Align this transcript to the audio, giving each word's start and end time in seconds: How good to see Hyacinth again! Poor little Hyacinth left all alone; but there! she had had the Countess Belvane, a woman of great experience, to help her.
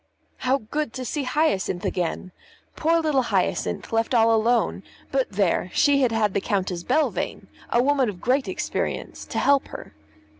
How 0.37 0.57
good 0.57 0.93
to 0.93 1.05
see 1.05 1.25
Hyacinth 1.25 1.85
again! 1.85 2.31
Poor 2.75 2.99
little 3.01 3.21
Hyacinth 3.21 3.93
left 3.93 4.15
all 4.15 4.33
alone; 4.33 4.81
but 5.11 5.31
there! 5.31 5.69
she 5.75 6.01
had 6.01 6.11
had 6.11 6.33
the 6.33 6.41
Countess 6.41 6.81
Belvane, 6.81 7.45
a 7.69 7.83
woman 7.83 8.09
of 8.09 8.19
great 8.19 8.47
experience, 8.47 9.25
to 9.27 9.37
help 9.37 9.67
her. 9.67 9.93